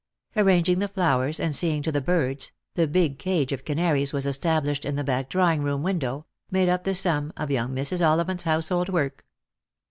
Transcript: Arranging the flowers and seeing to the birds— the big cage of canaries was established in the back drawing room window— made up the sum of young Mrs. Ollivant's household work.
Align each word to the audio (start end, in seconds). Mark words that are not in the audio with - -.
Arranging 0.35 0.79
the 0.79 0.87
flowers 0.87 1.39
and 1.39 1.55
seeing 1.55 1.83
to 1.83 1.91
the 1.91 2.01
birds— 2.01 2.51
the 2.73 2.87
big 2.87 3.19
cage 3.19 3.51
of 3.51 3.63
canaries 3.63 4.11
was 4.13 4.25
established 4.25 4.83
in 4.83 4.95
the 4.95 5.03
back 5.03 5.29
drawing 5.29 5.61
room 5.61 5.83
window— 5.83 6.25
made 6.49 6.69
up 6.69 6.85
the 6.85 6.95
sum 6.95 7.31
of 7.37 7.51
young 7.51 7.75
Mrs. 7.75 8.03
Ollivant's 8.03 8.41
household 8.41 8.89
work. 8.89 9.27